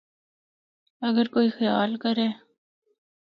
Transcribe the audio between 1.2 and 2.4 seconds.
کوئی خیال کرّے۔